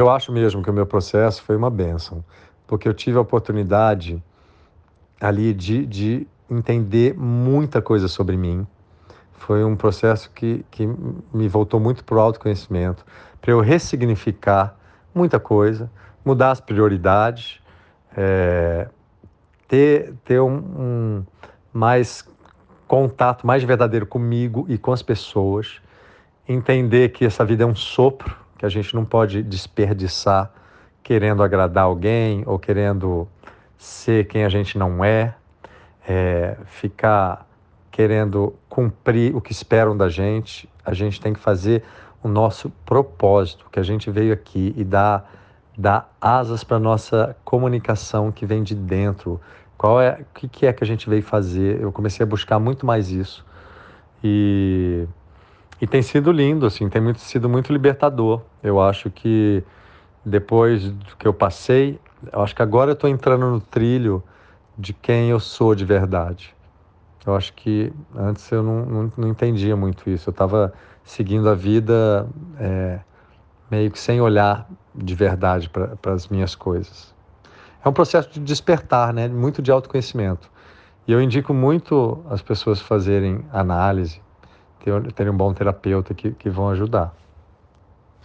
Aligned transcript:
Eu 0.00 0.08
acho 0.08 0.32
mesmo 0.32 0.62
que 0.62 0.70
o 0.70 0.72
meu 0.72 0.86
processo 0.86 1.42
foi 1.42 1.54
uma 1.54 1.68
benção, 1.68 2.24
porque 2.66 2.88
eu 2.88 2.94
tive 2.94 3.18
a 3.18 3.20
oportunidade 3.20 4.22
ali 5.20 5.52
de, 5.52 5.84
de 5.84 6.26
entender 6.50 7.14
muita 7.14 7.82
coisa 7.82 8.08
sobre 8.08 8.34
mim. 8.34 8.66
Foi 9.34 9.62
um 9.62 9.76
processo 9.76 10.30
que, 10.30 10.64
que 10.70 10.88
me 11.34 11.48
voltou 11.48 11.78
muito 11.78 12.02
para 12.02 12.16
o 12.16 12.18
autoconhecimento, 12.18 13.04
para 13.42 13.50
eu 13.50 13.60
ressignificar 13.60 14.74
muita 15.14 15.38
coisa, 15.38 15.90
mudar 16.24 16.52
as 16.52 16.60
prioridades, 16.62 17.60
é, 18.16 18.88
ter, 19.68 20.14
ter 20.24 20.40
um, 20.40 20.56
um 20.56 21.24
mais 21.74 22.26
contato 22.88 23.46
mais 23.46 23.62
verdadeiro 23.62 24.06
comigo 24.06 24.64
e 24.66 24.78
com 24.78 24.92
as 24.92 25.02
pessoas, 25.02 25.82
entender 26.48 27.10
que 27.10 27.26
essa 27.26 27.44
vida 27.44 27.64
é 27.64 27.66
um 27.66 27.74
sopro, 27.74 28.39
que 28.60 28.66
a 28.66 28.68
gente 28.68 28.94
não 28.94 29.06
pode 29.06 29.42
desperdiçar 29.42 30.52
querendo 31.02 31.42
agradar 31.42 31.84
alguém 31.84 32.42
ou 32.44 32.58
querendo 32.58 33.26
ser 33.78 34.26
quem 34.26 34.44
a 34.44 34.50
gente 34.50 34.76
não 34.76 35.02
é, 35.02 35.34
é 36.06 36.58
ficar 36.66 37.48
querendo 37.90 38.54
cumprir 38.68 39.34
o 39.34 39.40
que 39.40 39.50
esperam 39.50 39.96
da 39.96 40.10
gente. 40.10 40.68
A 40.84 40.92
gente 40.92 41.22
tem 41.22 41.32
que 41.32 41.40
fazer 41.40 41.82
o 42.22 42.28
nosso 42.28 42.68
propósito, 42.84 43.64
que 43.72 43.80
a 43.80 43.82
gente 43.82 44.10
veio 44.10 44.30
aqui 44.30 44.74
e 44.76 44.84
dar, 44.84 45.26
asas 46.20 46.62
para 46.62 46.78
nossa 46.78 47.34
comunicação 47.42 48.30
que 48.30 48.44
vem 48.44 48.62
de 48.62 48.74
dentro, 48.74 49.40
qual 49.78 50.02
é, 50.02 50.20
o 50.20 50.48
que 50.50 50.66
é 50.66 50.72
que 50.74 50.84
a 50.84 50.86
gente 50.86 51.08
veio 51.08 51.22
fazer? 51.22 51.80
Eu 51.80 51.90
comecei 51.90 52.22
a 52.22 52.26
buscar 52.26 52.58
muito 52.58 52.84
mais 52.84 53.10
isso. 53.10 53.42
E, 54.22 55.08
e 55.80 55.86
tem 55.86 56.02
sido 56.02 56.30
lindo, 56.30 56.66
assim, 56.66 56.88
tem 56.88 57.00
muito, 57.00 57.20
sido 57.20 57.48
muito 57.48 57.72
libertador. 57.72 58.42
Eu 58.62 58.80
acho 58.80 59.10
que 59.10 59.62
depois 60.24 60.90
do 60.90 61.16
que 61.16 61.26
eu 61.26 61.32
passei, 61.32 61.98
eu 62.32 62.42
acho 62.42 62.54
que 62.54 62.62
agora 62.62 62.90
eu 62.90 62.94
estou 62.94 63.08
entrando 63.08 63.46
no 63.46 63.60
trilho 63.60 64.22
de 64.76 64.92
quem 64.92 65.30
eu 65.30 65.40
sou 65.40 65.74
de 65.74 65.84
verdade. 65.84 66.54
Eu 67.26 67.34
acho 67.34 67.52
que 67.52 67.92
antes 68.14 68.50
eu 68.50 68.62
não, 68.62 68.84
não, 68.84 69.12
não 69.16 69.28
entendia 69.28 69.76
muito 69.76 70.08
isso. 70.08 70.28
Eu 70.28 70.32
estava 70.32 70.72
seguindo 71.04 71.48
a 71.48 71.54
vida 71.54 72.26
é, 72.58 73.00
meio 73.70 73.90
que 73.90 73.98
sem 73.98 74.20
olhar 74.20 74.68
de 74.94 75.14
verdade 75.14 75.70
para 75.70 76.12
as 76.12 76.28
minhas 76.28 76.54
coisas 76.54 77.14
é 77.84 77.88
um 77.88 77.92
processo 77.92 78.28
de 78.30 78.40
despertar, 78.40 79.12
né? 79.12 79.28
Muito 79.28 79.62
de 79.62 79.70
autoconhecimento. 79.70 80.50
E 81.06 81.12
eu 81.12 81.20
indico 81.20 81.52
muito 81.54 82.22
as 82.28 82.42
pessoas 82.42 82.80
fazerem 82.80 83.44
análise, 83.52 84.20
terem 85.14 85.32
um 85.32 85.36
bom 85.36 85.52
terapeuta 85.52 86.14
que, 86.14 86.32
que 86.32 86.50
vão 86.50 86.70
ajudar. 86.70 87.14